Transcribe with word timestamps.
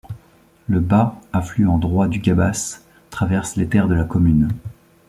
Le 0.65 0.79
Bas, 0.79 1.21
affluent 1.31 1.77
droit 1.77 2.07
du 2.07 2.17
Gabas, 2.17 2.81
traverse 3.11 3.55
les 3.55 3.67
terres 3.67 3.87
de 3.87 3.93
la 3.93 4.03
commune. 4.03 4.49